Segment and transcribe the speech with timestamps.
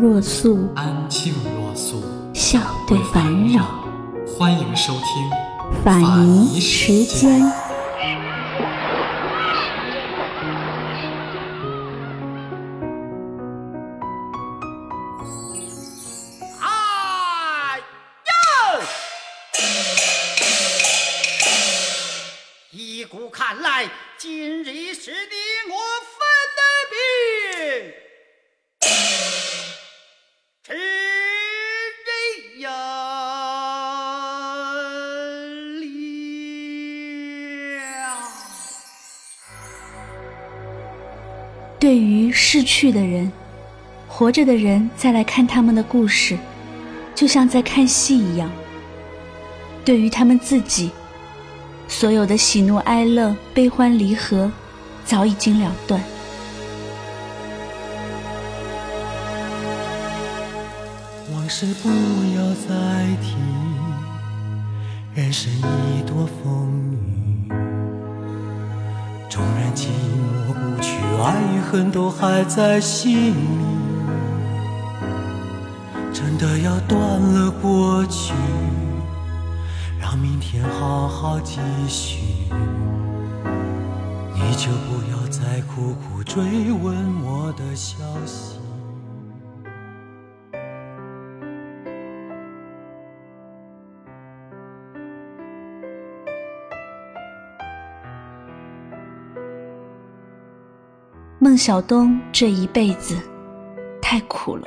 [0.00, 2.00] 若素，安静若素，
[2.32, 3.64] 笑对烦扰。
[4.38, 5.02] 欢迎收听
[5.82, 7.67] 法尼时间。
[42.68, 43.32] 去的人，
[44.06, 46.36] 活着的人再来看他们的故事，
[47.14, 48.50] 就像在看戏一样。
[49.86, 50.90] 对于他们自己，
[51.88, 54.52] 所有的喜怒哀乐、悲欢离合，
[55.06, 55.98] 早已经了断。
[61.32, 61.88] 往事不
[62.36, 62.76] 要再
[63.22, 63.34] 提，
[65.14, 66.70] 人生已多风
[67.24, 67.27] 雨，
[71.22, 73.34] 爱与恨都还在心里。
[76.12, 78.34] 真的要断了过去，
[80.00, 81.58] 让明天好好继
[81.88, 82.18] 续。
[84.34, 86.42] 你就不要再苦苦追
[86.72, 88.67] 问我的消息。
[101.58, 103.20] 小东这一辈子
[104.00, 104.62] 太苦了。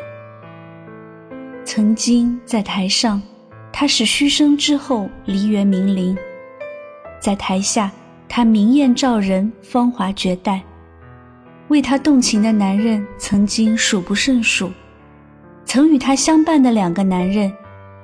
[1.63, 3.21] 曾经在台上，
[3.71, 6.13] 他是嘘声之后梨园名伶；
[7.21, 7.89] 在台下，
[8.27, 10.61] 他明艳照人，芳华绝代。
[11.69, 14.69] 为他动情的男人曾经数不胜数，
[15.63, 17.49] 曾与他相伴的两个男人，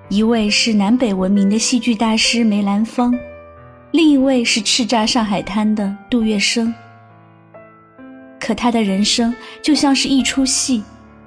[0.07, 3.13] 一位是南北闻名的戏剧大师梅兰芳，
[3.91, 6.73] 另一位是叱咤上海滩的杜月笙。
[8.47, 10.81] 可他的人生就像是一出戏，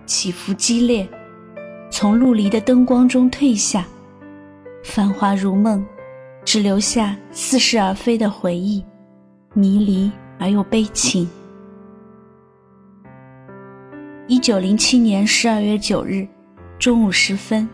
[0.06, 1.06] 起伏激烈，
[1.90, 3.84] 从陆离的灯光中退下，
[4.82, 5.84] 繁华如梦，
[6.46, 8.82] 只留下似是而非的回忆，
[9.52, 11.28] 迷离而又悲情。
[14.26, 16.26] 一九零七年十二月九日
[16.78, 17.68] 中午时分，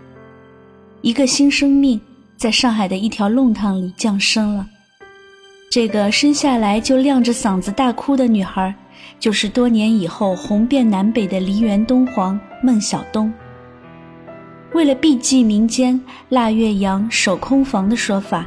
[1.02, 2.00] 一个新生命
[2.36, 4.66] 在上海的一条弄堂里降生了。
[5.70, 8.74] 这个生下来就亮着嗓子大哭的女孩。
[9.18, 13.32] 就是多年以后红遍南北的梨园东皇孟小冬。
[14.72, 18.46] 为了避忌民间腊月阳守空房的说法，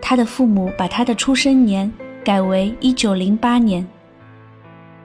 [0.00, 1.92] 他的父母把他的出生年
[2.24, 3.86] 改为一九零八年。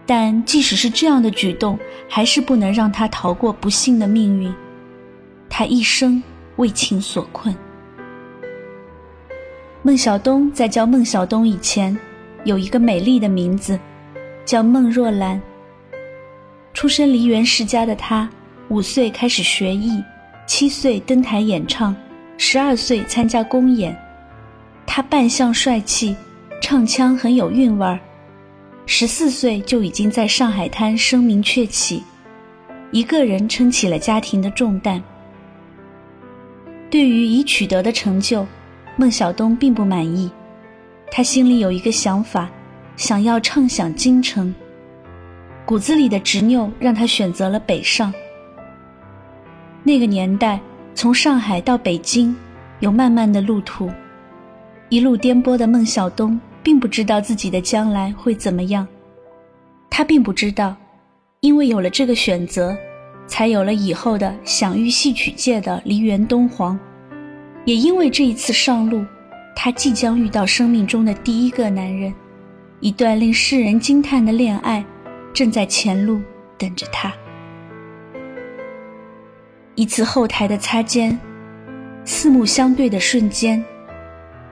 [0.06, 4.54] 但即使是这样的举动，还是不能让他逃过不幸的命运。
[5.50, 6.22] 他一生
[6.58, 7.56] 为情所困。
[9.82, 11.98] 孟小冬在叫孟小冬以前，
[12.44, 13.80] 有一个美丽的名字。
[14.48, 15.40] 叫孟若兰。
[16.74, 18.28] 出身梨园世家的她，
[18.70, 20.02] 五岁开始学艺，
[20.48, 21.94] 七岁登台演唱，
[22.38, 23.96] 十二岁参加公演。
[24.86, 26.16] 她扮相帅气，
[26.62, 28.00] 唱腔很有韵味儿。
[28.86, 32.02] 十四岁就已经在上海滩声名鹊起，
[32.92, 35.04] 一个人撑起了家庭的重担。
[36.90, 38.48] 对于已取得的成就，
[38.96, 40.32] 孟小冬并不满意，
[41.12, 42.50] 他心里有一个想法。
[42.98, 44.54] 想要畅享京城，
[45.66, 48.12] 骨子里的执拗让他选择了北上。
[49.84, 50.60] 那个年代，
[50.96, 52.36] 从上海到北京
[52.80, 53.88] 有漫漫的路途，
[54.90, 58.86] 一路颠簸的孟小冬并不知道自己的将来会怎么样。
[59.92, 60.76] 他并不知道，
[61.42, 62.76] 因为有了这个选择，
[63.28, 66.78] 才有了以后的享誉戏曲界的梨园东皇。
[67.64, 69.06] 也因为这一次上路，
[69.56, 72.12] 他即将遇到生命中的第一个男人。
[72.80, 74.86] 一段令世人惊叹的恋爱，
[75.34, 76.22] 正在前路
[76.60, 77.12] 等着他。
[79.74, 81.18] 一次后台的擦肩，
[82.06, 83.64] 四目相对的瞬间，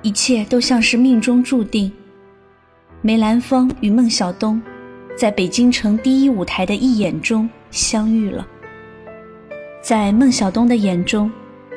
[0.01, 1.92] 一切都像是命中注定。
[3.01, 4.60] 梅兰芳与孟小冬，
[5.16, 8.48] 在北京城第一舞台的一眼中相遇了。
[9.83, 11.31] 在孟小冬的眼中，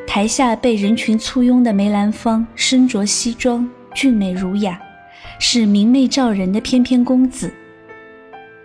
[0.06, 4.80] 台下被人群簇拥的梅兰芳身着西装，俊美儒雅，
[5.38, 7.52] 是明媚照人的翩翩公子。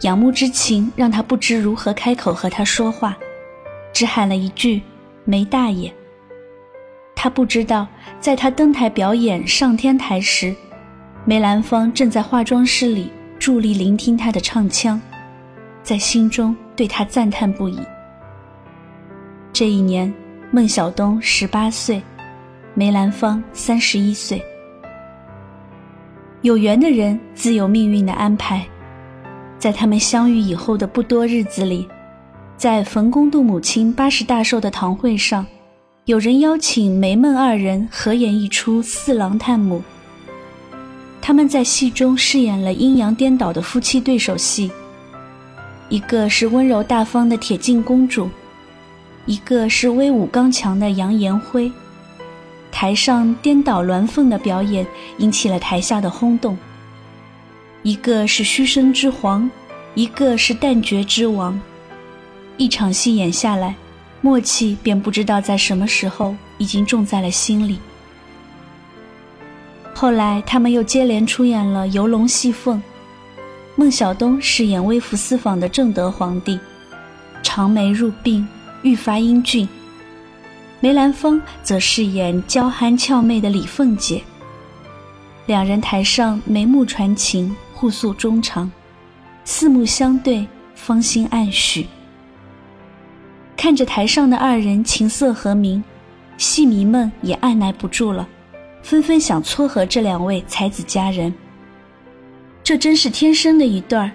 [0.02, 3.18] 仰慕之情让他不知如何开口和他说话，
[3.94, 4.82] 只喊了一句
[5.24, 5.94] “梅大爷”。
[7.16, 7.88] 他不知道，
[8.20, 10.54] 在他登台表演上天台时，
[11.24, 13.10] 梅兰芳正在化妆室里
[13.40, 15.00] 伫立聆听他的唱腔，
[15.84, 17.80] 在心中对他赞叹不已。
[19.54, 20.14] 这一年，
[20.52, 22.02] 孟小冬十八岁，
[22.74, 24.44] 梅兰芳三十一岁。
[26.44, 28.66] 有缘的人自有命运的安排，
[29.58, 31.88] 在他们相遇以后的不多日子里，
[32.58, 35.46] 在冯公度母亲八十大寿的堂会上，
[36.04, 39.78] 有人邀请梅孟二人合演一出《四郎探母》。
[41.22, 44.70] 他们在戏中饰演了阴阳颠倒的夫妻对手戏，
[45.88, 48.30] 一个是温柔大方的铁镜公主。
[49.26, 51.72] 一个是威武刚强的杨延辉，
[52.74, 54.86] 台上颠倒鸾凤的表演
[55.20, 56.58] 引起了台下的轰动。
[57.84, 59.50] 一个是虚声之皇，
[59.94, 61.58] 一个是旦角之王，
[62.58, 63.76] 一场戏演下来，
[64.22, 67.78] 默契便不知道在什么时候已经种在了心里。
[69.94, 72.78] 后来他们又接连出演了《游龙戏凤》，
[73.76, 76.60] 孟小冬饰演微服私访的正德皇帝，
[77.44, 78.44] 长眉入鬓。
[78.82, 79.66] 愈发英俊，
[80.84, 84.22] 梅兰芳则饰演娇憨俏媚的李凤姐。
[85.46, 88.70] 两人台上眉目传情，互诉衷肠，
[89.46, 90.46] 四目相对，
[90.76, 91.88] 芳心暗许。
[93.56, 95.82] 看着台上的二人琴瑟和鸣，
[96.38, 98.28] 戏迷们也按捺不住了，
[98.82, 101.34] 纷纷想撮合这两位才子佳人。
[102.62, 104.12] 这真是天生的一对儿，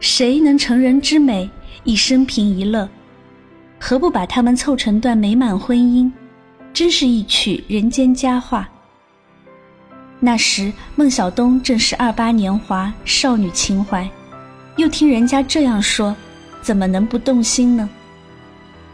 [0.00, 1.48] 谁能成人之美，
[1.84, 2.88] 一生平一乐？
[3.82, 6.12] 何不把他们凑成段美满婚姻？
[6.72, 8.68] 真是一曲人间佳话。
[10.20, 14.08] 那时孟小冬正是二八年华，少女情怀，
[14.76, 16.14] 又听人家这样说，
[16.60, 17.88] 怎么能不动心呢？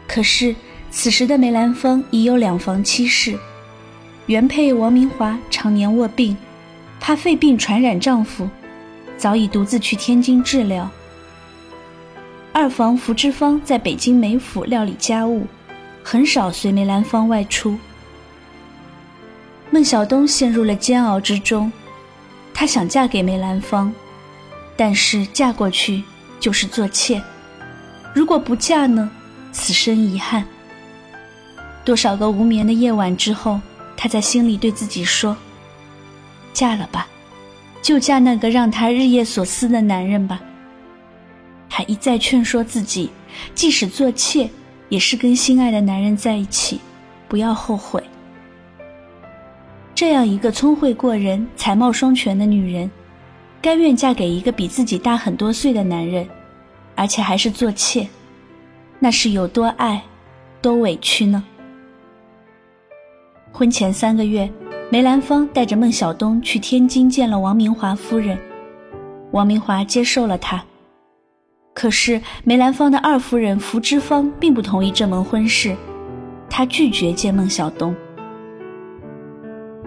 [0.07, 0.55] 可是
[0.89, 3.37] 此时的梅兰芳已有两房妻室，
[4.25, 6.35] 原配王明华常年卧病，
[7.01, 8.49] 怕肺病传染丈夫，
[9.17, 10.89] 早已独自去天津治疗。
[12.59, 15.45] 二房福芝芳在北京梅府料理家务，
[16.03, 17.77] 很少随梅兰芳外出。
[19.69, 21.71] 孟小冬陷入了煎熬之中，
[22.55, 23.93] 她想嫁给梅兰芳，
[24.75, 26.01] 但是嫁过去
[26.39, 27.21] 就是做妾，
[28.11, 29.07] 如果不嫁呢？
[29.51, 30.43] 此生遗憾。
[31.85, 33.61] 多少个无眠的夜晚之后，
[33.95, 35.37] 她在心里对自己说
[36.53, 37.05] ：“嫁了吧，
[37.83, 40.41] 就嫁那个让她日夜所思的男人吧。”
[41.77, 43.11] 还一再劝说自己，
[43.53, 44.49] 即使做妾，
[44.89, 46.81] 也是跟心爱的男人在一起，
[47.27, 48.01] 不要后悔。
[49.93, 52.89] 这样一个聪慧过人、才貌双全的女人，
[53.61, 56.27] 甘愿嫁给一个比自己大很多岁的男人，
[56.95, 58.07] 而且还是做妾，
[58.97, 60.01] 那是有多爱，
[60.59, 61.43] 多委屈呢？
[63.51, 64.51] 婚前三个月，
[64.89, 68.35] 梅兰芳带着孟小冬去天津见了王明华夫人，
[69.29, 70.65] 王明华接受了她。
[71.77, 75.75] 可是梅兰芳的二夫人福芝芳并不同意这门婚事，
[76.49, 77.95] 她拒绝见孟小冬。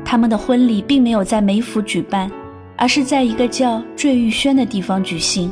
[0.05, 2.31] 他们的婚礼并没有在梅府举办，
[2.77, 5.51] 而是在一个叫坠玉轩的地方举行。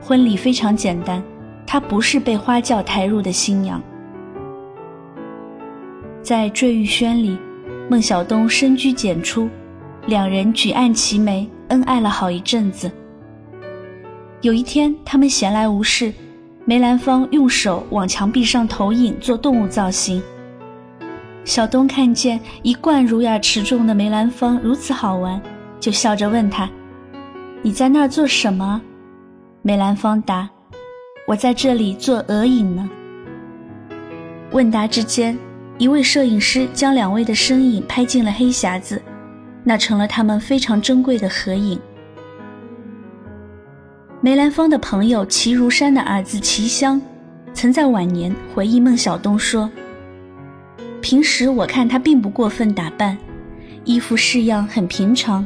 [0.00, 1.20] 婚礼非常简单，
[1.66, 3.82] 她不是被花轿抬入的新娘。
[6.22, 7.36] 在坠玉轩里，
[7.90, 9.48] 孟小冬深居简出，
[10.06, 12.88] 两人举案齐眉，恩爱了好一阵子。
[14.42, 16.12] 有一天，他们闲来无事，
[16.64, 20.20] 梅兰芳用手往墙壁上投影做动物造型。
[21.44, 25.40] 小东看见一贯儒雅持重的梅兰芳如此好玩，
[25.78, 26.68] 就笑着问他
[27.62, 28.82] ：“你在那儿做什么？”
[29.62, 30.50] 梅兰芳答
[31.24, 32.90] ：“我在这里做额影呢。”
[34.50, 35.38] 问答之间，
[35.78, 39.00] 一位摄影师将两位的身影拍进了黑匣子，
[39.62, 41.78] 那成了他们非常珍贵的合影。
[44.24, 47.02] 梅兰芳的朋友齐如山的儿子齐香，
[47.52, 49.68] 曾在晚年回忆孟小冬说
[51.02, 53.18] ：“平时我看他并不过分打扮，
[53.84, 55.44] 衣服式样很平常，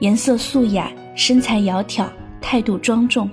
[0.00, 2.08] 颜色素雅，身材窈窕，
[2.40, 3.30] 态度庄重。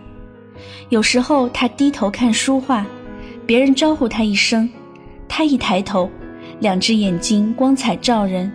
[0.89, 2.85] 有时候他低头看书画，
[3.43, 4.69] 别人招呼他一声，
[5.27, 6.07] 他一抬头，
[6.59, 8.51] 两只眼睛光彩照人。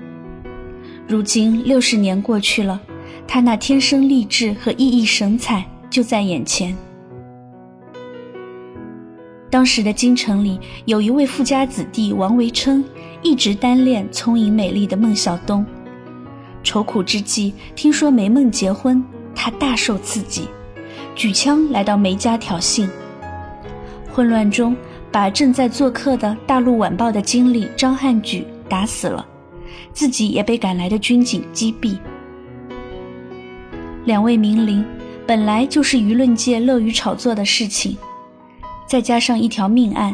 [1.08, 2.80] 如今六十年过去了，
[3.26, 6.74] 他那天生丽质和熠熠神采。”就在眼前。
[9.50, 12.84] 当时的京城里有一位富家子弟王维琛，
[13.20, 15.66] 一直单恋聪颖美丽的孟小冬。
[16.62, 19.02] 愁苦之际，听说梅梦结婚，
[19.34, 20.46] 他大受刺激，
[21.16, 22.88] 举枪来到梅家挑衅。
[24.12, 24.76] 混乱中，
[25.10, 29.26] 把正在做客的《大陆晚报》的经理张汉举打死了，
[29.92, 31.98] 自己也被赶来的军警击毙。
[34.04, 34.84] 两位名伶
[35.30, 37.96] 本来就是舆论界乐于炒作的事情。
[38.84, 40.12] 再加上一条命案，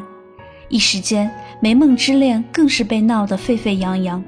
[0.69, 4.23] 一时间梅梦之恋更是被闹得沸沸扬扬。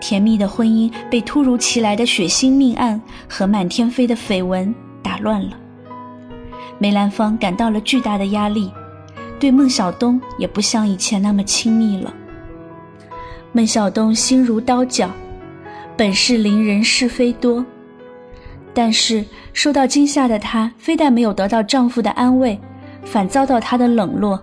[0.00, 4.72] 甜蜜的婚姻被突如其来的血腥命案和满天飞的绯闻
[5.02, 5.58] 打乱了。
[6.78, 8.70] 梅兰芳感到了巨大的压力，
[9.40, 12.14] 对孟小冬也不像以前那么亲密了。
[13.50, 15.10] 孟小冬心如刀绞，
[15.96, 17.66] 本是伶人是非多，
[18.74, 22.58] 但是受到惊吓的她，非但没有得到丈夫的安慰。
[23.04, 24.40] 反遭到他的冷落，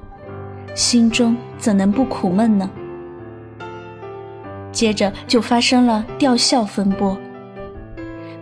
[0.75, 2.69] 心中怎能不苦闷呢？
[4.69, 7.17] 接着就发生了吊孝风波。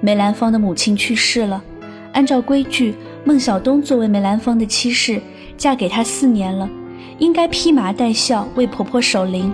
[0.02, 1.64] 梅兰芳的母亲去世了，
[2.14, 5.22] 按照规矩，孟小冬作为梅兰芳的妻室，
[5.56, 6.68] 嫁给他四年了，
[7.20, 9.54] 应该披麻戴孝为婆婆守灵，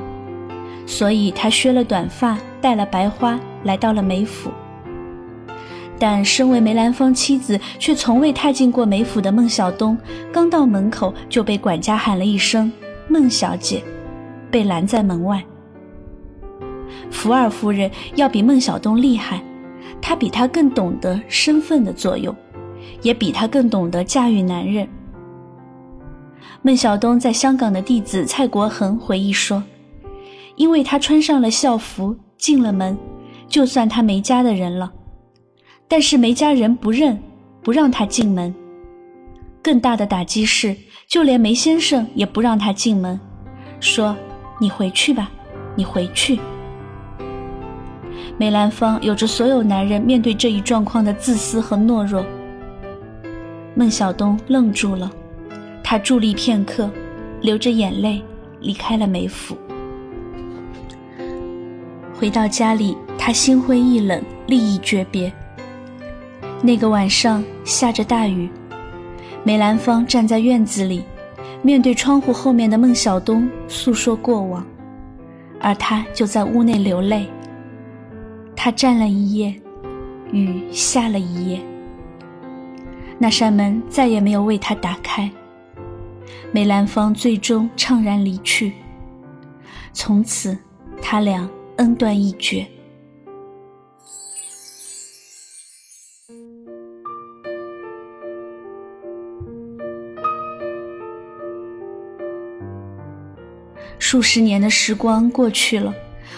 [0.85, 4.49] 所以她削了短发，戴了白花，来到了梅府。
[6.03, 9.97] 但身为梅兰芳妻子，却从未踏进过梅府的孟小冬，
[10.33, 12.69] 刚到门口就被管家喊了一声
[13.07, 13.81] “孟小姐”，
[14.51, 15.41] 被拦在门外。
[17.09, 19.41] 福尔夫人要比孟小冬厉害，
[20.01, 22.35] 她比他更懂得身份的作用，
[23.01, 24.85] 也比他更懂得驾驭男人。
[26.63, 29.63] 孟小冬在香港的弟子蔡国恒回忆说
[30.57, 32.97] ：“因为他穿上了校服进了门，
[33.47, 34.91] 就算他梅家的人了。”
[35.87, 37.21] 但是梅家人不认，
[37.61, 38.53] 不让他进门。
[39.61, 40.75] 更大的打击是，
[41.07, 43.19] 就连梅先生也不让他进门，
[43.79, 44.15] 说
[44.59, 45.31] ：“你回去吧，
[45.75, 46.39] 你回去。”
[48.37, 52.25] 梅兰芳有着所有男人面对这一状况的自私和懦弱。
[53.75, 55.11] 孟小冬愣住了，
[55.83, 56.89] 他伫立片刻，
[57.41, 58.21] 流着眼泪
[58.59, 59.55] 离开了梅府。
[62.13, 65.31] 回到家里，他心灰意冷，立意诀别。
[66.65, 68.49] 那个晚上下着大雨，
[69.43, 71.03] 梅兰芳站在院子里，
[71.61, 74.65] 面对窗户后面的孟小冬诉说过往，
[75.59, 77.27] 而他就在屋内流泪。
[78.55, 79.53] 他站了一夜，
[80.31, 81.59] 雨下了一夜，
[83.17, 85.29] 那扇门再也没有为他打开。
[86.53, 88.71] 梅兰芳最终怅然离去，
[89.91, 90.57] 从此
[91.01, 92.65] 他俩恩断义绝。
[104.13, 105.91] 数十年的时光过去了，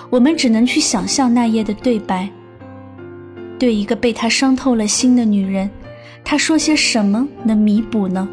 [0.09, 2.29] 我们只能去想象那夜的对白。
[3.59, 5.69] 对一个被他伤透了心的女人，
[6.23, 8.25] 他说些什么能弥补呢？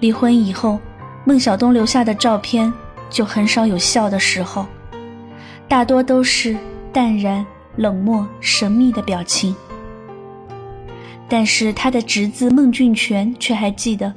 [0.00, 0.80] 离婚以后，
[1.24, 2.72] 孟小冬留下的照片
[3.08, 4.66] 就很少有笑的时候，
[5.68, 6.56] 大多都是
[6.92, 7.46] 淡然、
[7.76, 9.54] 冷漠、神秘的表情。
[11.28, 14.12] 但是他的侄子孟俊全却还记得。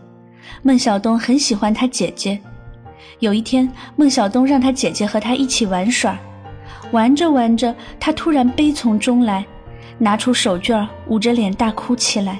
[0.61, 2.39] 孟小冬很喜欢他姐姐。
[3.19, 6.17] 有一天，孟小冬让他姐姐和他一起玩耍，
[6.91, 9.45] 玩着玩着，他突然悲从中来，
[9.97, 12.39] 拿出手绢捂着脸大哭起来。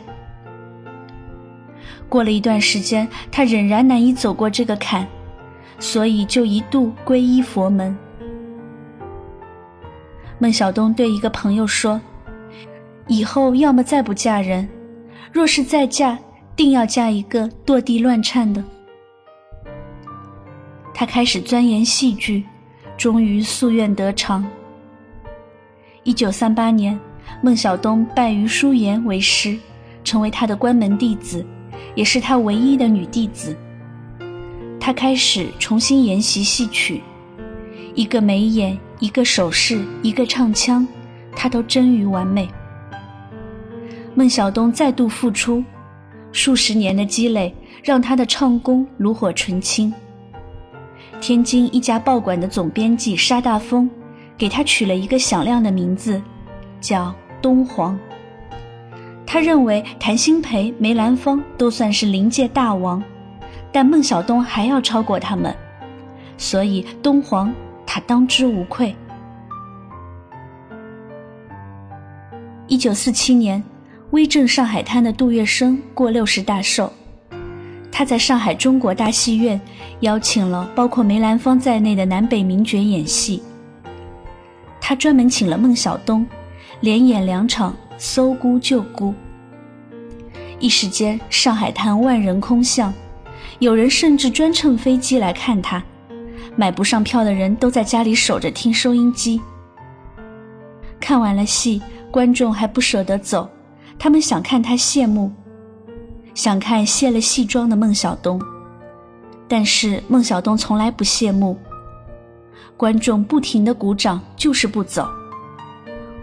[2.09, 5.07] 过了一段时间，他仍然难以走过这个坎，
[5.79, 7.95] 所以就一度皈依佛门。
[10.39, 12.01] 孟小冬对一个朋友说
[13.07, 14.67] ：“以后要么再不嫁人，
[15.31, 16.17] 若是再嫁。”
[16.55, 18.63] 定要嫁一个堕地乱颤的。
[20.93, 22.43] 他开始钻研戏剧，
[22.97, 24.45] 终于夙愿得偿。
[26.03, 26.99] 一九三八年，
[27.41, 29.57] 孟小冬拜于淑妍为师，
[30.03, 31.45] 成为他的关门弟子，
[31.95, 33.55] 也是他唯一的女弟子。
[34.79, 37.01] 他开始重新研习戏曲，
[37.95, 40.87] 一个眉眼，一个手势，一个唱腔，
[41.35, 42.47] 他都臻于完美。
[44.13, 45.63] 孟小冬再度复出。
[46.31, 49.93] 数十年的积累让他的唱功炉火纯青。
[51.19, 53.89] 天津一家报馆的总编辑沙大风
[54.37, 56.21] 给他取了一个响亮的名字，
[56.79, 57.99] 叫东皇。
[59.25, 63.03] 他认为谭鑫培、梅兰芳都算是临界大王，
[63.71, 65.55] 但孟小冬还要超过他们，
[66.37, 67.53] 所以东皇
[67.85, 68.95] 他当之无愧。
[72.67, 73.63] 一九四七年。
[74.11, 76.91] 威震上海滩的杜月笙过六十大寿，
[77.89, 79.59] 他在上海中国大戏院
[80.01, 83.41] 邀请了包括梅兰芳在内的南北名角演戏。
[84.81, 86.27] 他专门请了孟小冬，
[86.81, 89.11] 连演两场《搜孤救孤》。
[90.59, 92.93] 一时间，上海滩万人空巷，
[93.59, 95.81] 有人甚至专乘飞机来看他。
[96.57, 99.39] 买不上票的人都在家里守着听收音机。
[100.99, 103.49] 看完了戏，观众还不舍得走，
[104.03, 105.31] 他们想看他谢幕，
[106.33, 108.41] 想看卸了戏装的孟小冬。
[109.47, 111.55] 但是孟小冬从来不谢幕，
[112.75, 115.07] 观众不停的鼓掌，就是不走。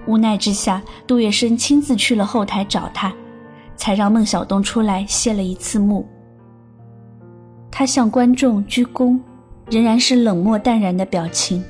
[0.07, 3.15] 无奈之下，杜月笙亲自去了后台找他。
[3.77, 6.05] 才让孟小冬出来谢了一次幕。
[7.71, 9.17] 他向观众鞠躬，
[9.71, 11.63] 仍然是冷漠淡然的表情。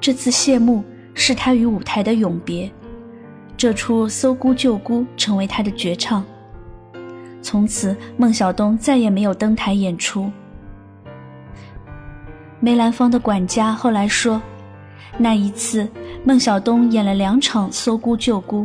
[0.00, 0.82] 这次谢幕
[1.14, 2.68] 是他与舞台的永别，
[3.62, 6.24] 这出《搜孤救孤》成为他的绝唱。
[7.40, 10.28] 从此，孟小冬再也没有登台演出。
[12.58, 14.42] 梅兰芳的管家后来说，
[15.16, 15.88] 那一次
[16.24, 18.62] 孟小冬演了两场《搜孤救孤》。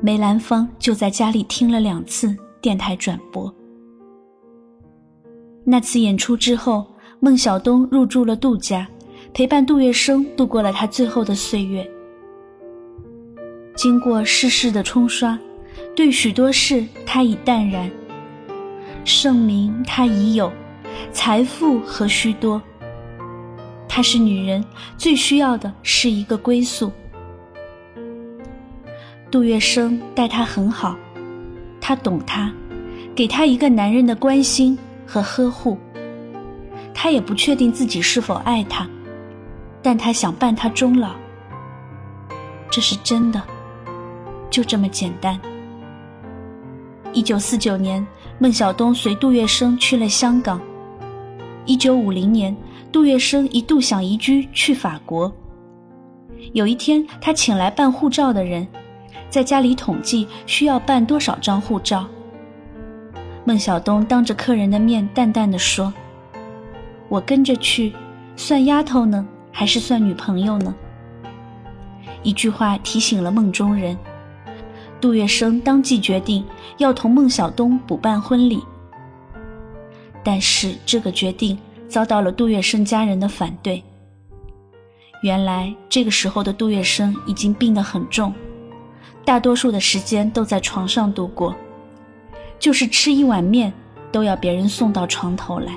[0.00, 3.54] 梅兰芳就在家里听了两次电台转播。
[5.64, 6.84] 那次演出之后，
[7.20, 8.84] 孟小冬入住了杜家，
[9.32, 11.88] 陪伴杜月笙度过了他最后的岁月。
[13.78, 15.38] 经过世事的冲刷，
[15.94, 17.88] 对许多事他已淡然。
[19.04, 20.50] 盛名他已有，
[21.12, 22.60] 财富何须多？
[23.88, 24.64] 她是女人，
[24.96, 26.90] 最需要的是一个归宿。
[29.30, 30.96] 杜月笙待她很好，
[31.80, 32.52] 他懂她，
[33.14, 35.78] 给她一个男人的关心和呵护。
[36.92, 38.88] 他也不确定自己是否爱她，
[39.80, 41.14] 但他想伴她终老。
[42.68, 43.40] 这是真的，
[44.50, 45.38] 就这么简单。
[47.12, 48.06] 一九四九年，
[48.38, 50.60] 孟小冬随杜月笙去了香港。
[51.64, 52.56] 一九五零年，
[52.92, 55.32] 杜月笙一度想移居去法国。
[56.52, 58.66] 有一天，他请来办护照的人。
[59.30, 62.06] 在家里统计需要办多少张护照。
[63.44, 65.92] 孟小冬当着客人的面淡淡的说
[67.10, 67.92] ：“我跟着去，
[68.36, 70.74] 算丫头呢，还是算女朋友呢？”
[72.22, 73.96] 一句话提醒了梦中人。
[75.00, 76.44] 杜月笙当即决定
[76.78, 78.62] 要同孟小冬补办婚礼。
[80.24, 81.58] 但是这个决定
[81.88, 83.82] 遭到了杜月笙家人的反对。
[85.22, 88.32] 原来这个时候的杜月笙已经病得很重。
[89.24, 91.54] 大多数的时间都在床上度过，
[92.58, 93.72] 就是吃一碗面
[94.10, 95.72] 都要别人送到床头来，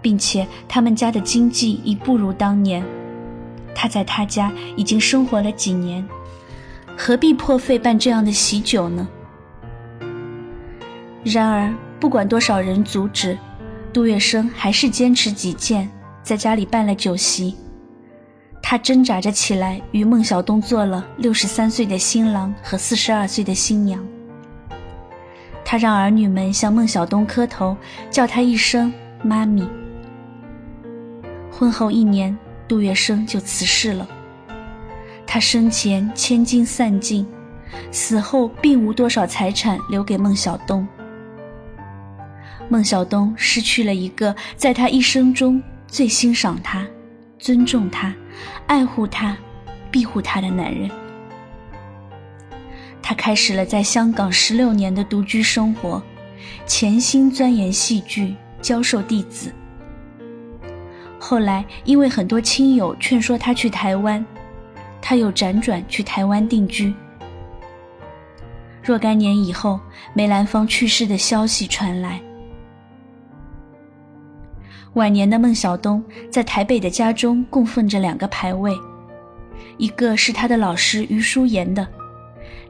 [0.00, 2.84] 并且他们家的经济已不如当年。
[3.74, 6.06] 他在他家已经生活了几年，
[7.00, 9.06] 何必破费办这样的喜酒呢？
[11.22, 13.38] 然而，不管多少人阻止，
[13.92, 15.88] 杜月笙还是坚持己见，
[16.24, 17.54] 在家里办了酒席。
[18.60, 24.04] 他挣扎着起来，与孟小冬做了六十三岁的新郎和四十二岁的新娘。
[25.64, 27.76] 他让儿女们向孟小冬磕头，
[28.10, 29.66] 叫他一声“妈咪”。
[31.48, 34.06] 婚后一年，杜月笙就辞世了。
[35.30, 37.26] 他生前千金散尽，
[37.92, 40.88] 死后并无多少财产留给孟小冬。
[42.70, 46.86] 孟小冬失去了一个在他一生中最欣赏他、
[47.38, 48.14] 尊重他。
[48.66, 49.36] 爱护他、
[49.90, 50.88] 庇护他的男人，
[53.02, 56.02] 他开始了在香港十六年的独居生活，
[56.66, 59.52] 潜心钻研戏剧，教授弟子。
[61.18, 64.24] 后来，因为很多亲友劝说他去台湾，
[65.00, 66.92] 他又辗转去台湾定居。
[68.82, 69.78] 若干年以后，
[70.14, 72.20] 梅兰芳去世的消息传来。
[74.94, 78.74] 晚年的孟小冬在台北的家中供奉着两个牌位，
[79.76, 81.86] 一个是他的老师余淑妍的，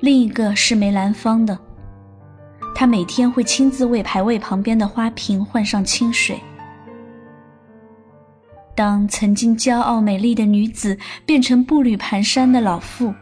[0.00, 1.56] 另一个是梅兰芳的。
[2.74, 6.38] 他每天会亲自为牌位旁边的花瓶换上清水。
[8.78, 13.12] 当曾经骄傲美丽的女子变成步履蹒跚的老妇，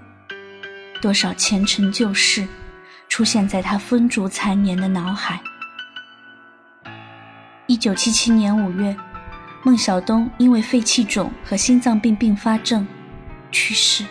[1.01, 2.47] 多少前尘旧事
[3.09, 5.41] 出现在她风烛残年的脑海。
[7.67, 8.95] 一九七七年五月，
[9.63, 12.87] 孟小冬因为肺气肿和心脏病并发症
[13.51, 14.05] 去世。